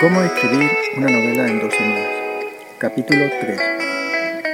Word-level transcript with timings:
¿Cómo 0.00 0.22
escribir 0.22 0.70
una 0.96 1.08
novela 1.10 1.46
en 1.46 1.60
dos 1.60 1.74
semanas? 1.74 2.08
Capítulo 2.78 3.26
3. 3.38 3.60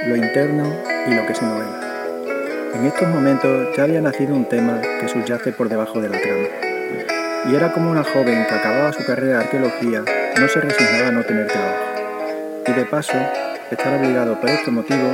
Lo 0.07 0.17
interno 0.17 0.75
y 1.07 1.13
lo 1.13 1.25
que 1.25 1.33
se 1.33 1.45
novela. 1.45 2.73
En 2.73 2.85
estos 2.85 3.07
momentos 3.07 3.73
ya 3.77 3.83
había 3.83 4.01
nacido 4.01 4.35
un 4.35 4.43
tema 4.49 4.81
que 4.99 5.07
subyace 5.07 5.53
por 5.53 5.69
debajo 5.69 6.01
de 6.01 6.09
la 6.09 6.19
trama. 6.19 6.47
Y 7.49 7.55
era 7.55 7.71
como 7.71 7.91
una 7.91 8.03
joven 8.03 8.45
que 8.45 8.55
acababa 8.55 8.91
su 8.91 9.05
carrera 9.05 9.37
de 9.37 9.43
arqueología 9.45 10.03
no 10.37 10.47
se 10.49 10.59
resignaba 10.59 11.07
a 11.07 11.11
no 11.11 11.23
tener 11.23 11.47
trabajo. 11.47 11.85
Y 12.67 12.71
de 12.73 12.83
paso, 12.83 13.17
estar 13.71 13.97
obligado 13.97 14.41
por 14.41 14.49
este 14.49 14.69
motivo 14.69 15.09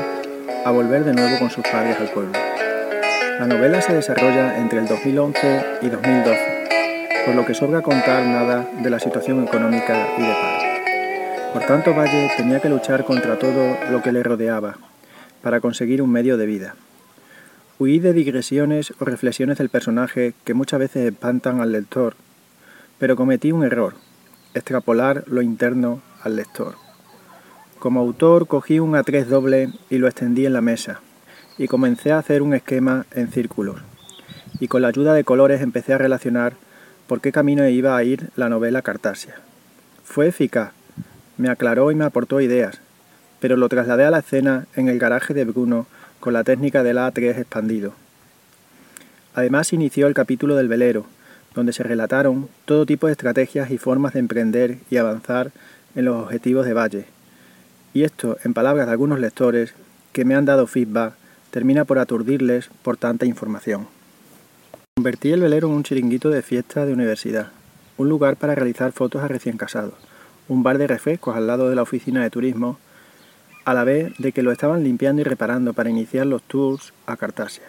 a 0.65 0.71
volver 0.71 1.03
de 1.03 1.13
nuevo 1.13 1.37
con 1.37 1.51
sus 1.51 1.63
padres 1.63 1.95
al 1.99 2.09
pueblo. 2.09 2.33
La 3.39 3.45
novela 3.45 3.83
se 3.83 3.93
desarrolla 3.93 4.57
entre 4.57 4.79
el 4.79 4.87
2011 4.87 5.65
y 5.83 5.89
2012 5.89 6.53
por 7.25 7.35
lo 7.35 7.45
que 7.45 7.53
sobra 7.53 7.81
contar 7.81 8.25
nada 8.25 8.67
de 8.81 8.89
la 8.89 8.99
situación 8.99 9.43
económica 9.43 10.07
y 10.17 10.21
de 10.21 10.33
paro. 10.33 11.53
Por 11.53 11.65
tanto, 11.65 11.93
Valle 11.93 12.31
tenía 12.35 12.59
que 12.59 12.69
luchar 12.69 13.05
contra 13.05 13.37
todo 13.37 13.77
lo 13.91 14.01
que 14.01 14.11
le 14.11 14.23
rodeaba 14.23 14.77
para 15.41 15.61
conseguir 15.61 16.01
un 16.01 16.11
medio 16.11 16.37
de 16.37 16.45
vida. 16.45 16.75
Huí 17.79 17.99
de 17.99 18.13
digresiones 18.13 18.93
o 18.99 19.05
reflexiones 19.05 19.57
del 19.57 19.69
personaje 19.69 20.33
que 20.43 20.53
muchas 20.53 20.79
veces 20.79 21.11
espantan 21.11 21.61
al 21.61 21.71
lector, 21.71 22.15
pero 22.97 23.15
cometí 23.15 23.51
un 23.51 23.63
error, 23.63 23.95
extrapolar 24.53 25.23
lo 25.27 25.41
interno 25.41 26.01
al 26.23 26.35
lector. 26.35 26.75
Como 27.79 27.99
autor 27.99 28.47
cogí 28.47 28.79
un 28.79 28.93
A3 28.93 29.25
doble 29.25 29.69
y 29.89 29.97
lo 29.97 30.07
extendí 30.07 30.45
en 30.45 30.53
la 30.53 30.61
mesa, 30.61 31.01
y 31.57 31.67
comencé 31.67 32.11
a 32.11 32.19
hacer 32.19 32.41
un 32.41 32.53
esquema 32.53 33.05
en 33.11 33.29
círculos, 33.29 33.81
y 34.59 34.67
con 34.67 34.81
la 34.81 34.87
ayuda 34.87 35.13
de 35.13 35.23
colores 35.23 35.61
empecé 35.61 35.93
a 35.93 35.97
relacionar 35.97 36.53
por 37.07 37.21
qué 37.21 37.31
camino 37.31 37.67
iba 37.67 37.95
a 37.95 38.03
ir 38.03 38.29
la 38.35 38.49
novela 38.49 38.81
Cartasia. 38.81 39.35
Fue 40.03 40.27
eficaz, 40.27 40.71
me 41.37 41.49
aclaró 41.49 41.91
y 41.91 41.95
me 41.95 42.05
aportó 42.05 42.41
ideas, 42.41 42.79
pero 43.39 43.57
lo 43.57 43.69
trasladé 43.69 44.05
a 44.05 44.11
la 44.11 44.19
escena 44.19 44.67
en 44.75 44.87
el 44.87 44.99
garaje 44.99 45.33
de 45.33 45.45
Bruno 45.45 45.87
con 46.19 46.33
la 46.33 46.43
técnica 46.43 46.83
del 46.83 46.97
A3 46.97 47.37
expandido. 47.37 47.93
Además 49.35 49.73
inició 49.73 50.07
el 50.07 50.13
capítulo 50.13 50.55
del 50.55 50.67
velero, 50.67 51.05
donde 51.53 51.73
se 51.73 51.83
relataron 51.83 52.49
todo 52.65 52.85
tipo 52.85 53.07
de 53.07 53.13
estrategias 53.13 53.71
y 53.71 53.77
formas 53.77 54.13
de 54.13 54.19
emprender 54.19 54.77
y 54.89 54.97
avanzar 54.97 55.51
en 55.95 56.05
los 56.05 56.23
objetivos 56.23 56.65
de 56.65 56.73
Valle. 56.73 57.05
Y 57.93 58.03
esto, 58.03 58.37
en 58.43 58.53
palabras 58.53 58.85
de 58.87 58.91
algunos 58.91 59.19
lectores 59.19 59.73
que 60.13 60.25
me 60.25 60.35
han 60.35 60.45
dado 60.45 60.67
feedback, 60.67 61.13
termina 61.51 61.85
por 61.85 61.99
aturdirles 61.99 62.69
por 62.81 62.97
tanta 62.97 63.25
información. 63.25 63.87
Convertí 64.95 65.31
el 65.31 65.41
velero 65.41 65.67
en 65.69 65.73
un 65.73 65.83
chiringuito 65.83 66.29
de 66.29 66.43
fiesta 66.43 66.85
de 66.85 66.93
universidad, 66.93 67.51
un 67.97 68.09
lugar 68.09 68.37
para 68.37 68.53
realizar 68.53 68.91
fotos 68.91 69.23
a 69.23 69.27
recién 69.27 69.57
casados, 69.57 69.95
un 70.47 70.61
bar 70.61 70.77
de 70.77 70.85
refrescos 70.85 71.35
al 71.35 71.47
lado 71.47 71.67
de 71.67 71.75
la 71.75 71.81
oficina 71.81 72.21
de 72.21 72.29
turismo, 72.29 72.77
a 73.65 73.73
la 73.73 73.83
vez 73.83 74.13
de 74.19 74.31
que 74.31 74.43
lo 74.43 74.51
estaban 74.51 74.83
limpiando 74.83 75.21
y 75.21 75.25
reparando 75.25 75.73
para 75.73 75.89
iniciar 75.89 76.27
los 76.27 76.43
tours 76.43 76.93
a 77.07 77.17
Cartasia. 77.17 77.63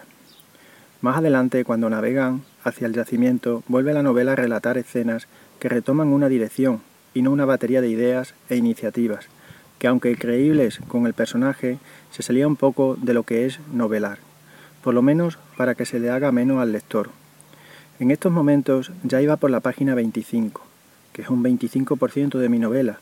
Más 1.01 1.17
adelante, 1.17 1.65
cuando 1.65 1.89
navegan 1.89 2.43
hacia 2.63 2.85
el 2.85 2.93
yacimiento, 2.93 3.63
vuelve 3.67 3.91
la 3.93 4.03
novela 4.03 4.33
a 4.33 4.35
relatar 4.35 4.77
escenas 4.77 5.27
que 5.59 5.67
retoman 5.67 6.13
una 6.13 6.29
dirección 6.29 6.81
y 7.15 7.23
no 7.23 7.31
una 7.31 7.45
batería 7.45 7.81
de 7.81 7.89
ideas 7.89 8.35
e 8.49 8.55
iniciativas, 8.55 9.25
que 9.79 9.87
aunque 9.87 10.15
creíbles 10.15 10.79
con 10.87 11.07
el 11.07 11.15
personaje, 11.15 11.79
se 12.11 12.21
salía 12.21 12.47
un 12.47 12.55
poco 12.55 12.95
de 13.01 13.15
lo 13.15 13.23
que 13.23 13.47
es 13.47 13.59
novelar 13.73 14.19
por 14.85 14.93
lo 14.93 15.01
menos 15.01 15.39
para 15.57 15.73
que 15.73 15.87
se 15.87 15.99
le 15.99 16.11
haga 16.11 16.31
menos 16.31 16.61
al 16.61 16.71
lector. 16.71 17.09
En 17.99 18.11
estos 18.11 18.31
momentos 18.31 18.91
ya 19.01 19.19
iba 19.19 19.35
por 19.35 19.49
la 19.49 19.59
página 19.59 19.95
25, 19.95 20.61
que 21.11 21.23
es 21.23 21.29
un 21.29 21.43
25% 21.43 22.37
de 22.37 22.49
mi 22.49 22.59
novela, 22.59 22.99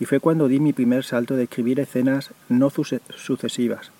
y 0.00 0.06
fue 0.06 0.18
cuando 0.18 0.48
di 0.48 0.60
mi 0.60 0.72
primer 0.72 1.04
salto 1.04 1.36
de 1.36 1.42
escribir 1.42 1.78
escenas 1.78 2.30
no 2.48 2.70
sucesivas. 2.70 3.90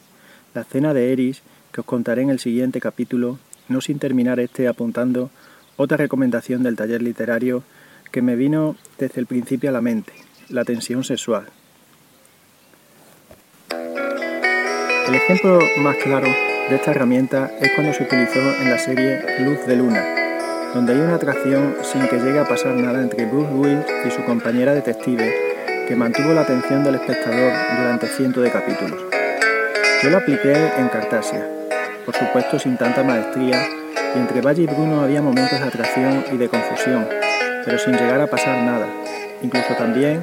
La 0.55 0.63
escena 0.63 0.95
de 0.95 1.13
Eris, 1.13 1.43
que 1.73 1.83
os 1.83 1.87
contaré 1.87 2.23
en 2.23 2.31
el 2.31 2.39
siguiente 2.39 2.81
capítulo, 2.81 3.39
no 3.69 3.83
sin 3.83 3.99
terminar 3.99 4.41
este 4.41 4.67
apuntando 4.67 5.29
otra 5.77 5.99
recomendación 5.99 6.63
del 6.63 6.77
taller 6.77 7.03
literario 7.03 7.65
que 8.13 8.23
me 8.23 8.35
vino 8.35 8.77
desde 8.97 9.21
el 9.21 9.27
principio 9.27 9.69
a 9.69 9.75
la 9.75 9.83
mente, 9.83 10.15
la 10.49 10.65
tensión 10.65 11.05
sexual. 11.05 11.49
El 15.07 15.15
ejemplo 15.15 15.61
más 15.79 15.97
claro 15.99 16.27
de 16.69 16.75
esta 16.75 16.91
herramienta 16.91 17.53
es 17.61 17.71
cuando 17.77 17.93
se 17.93 18.03
utilizó 18.03 18.41
en 18.41 18.71
la 18.71 18.77
serie 18.77 19.21
Luz 19.39 19.65
de 19.65 19.77
Luna, 19.77 20.05
donde 20.75 20.95
hay 20.95 20.99
una 20.99 21.15
atracción 21.15 21.77
sin 21.85 22.09
que 22.09 22.17
llegue 22.17 22.41
a 22.41 22.49
pasar 22.49 22.75
nada 22.75 23.01
entre 23.01 23.25
Bruce 23.27 23.53
Willis 23.53 23.87
y 24.05 24.11
su 24.11 24.25
compañera 24.25 24.75
detective, 24.75 25.33
que 25.87 25.95
mantuvo 25.95 26.33
la 26.33 26.41
atención 26.41 26.83
del 26.83 26.97
espectador 26.97 27.53
durante 27.79 28.09
cientos 28.09 28.43
de 28.43 28.51
capítulos. 28.51 29.01
Yo 30.03 30.11
lo 30.11 30.17
apliqué 30.17 30.73
en 30.77 30.89
Cartasia, 30.89 31.47
por 32.05 32.17
supuesto 32.17 32.59
sin 32.59 32.77
tanta 32.77 33.05
maestría, 33.05 33.65
y 34.13 34.19
entre 34.19 34.41
Valle 34.41 34.65
y 34.65 34.67
Bruno 34.67 35.03
había 35.03 35.23
momentos 35.23 35.61
de 35.61 35.69
atracción 35.69 36.25
y 36.33 36.37
de 36.37 36.49
confusión, 36.49 37.07
pero 37.65 37.79
sin 37.79 37.93
llegar 37.93 38.21
a 38.21 38.27
pasar 38.27 38.59
nada, 38.65 38.89
incluso 39.41 39.73
también 39.79 40.21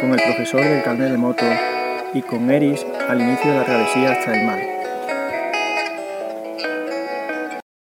con 0.00 0.12
el 0.12 0.20
profesor 0.20 0.60
del 0.60 0.82
carnet 0.82 1.12
de 1.12 1.18
moto 1.18 1.44
y 2.14 2.22
con 2.22 2.50
Eris 2.50 2.86
al 3.08 3.20
inicio 3.20 3.50
de 3.50 3.56
la 3.58 3.64
travesía 3.64 4.12
hasta 4.12 4.34
el 4.34 4.46
mar. 4.46 4.73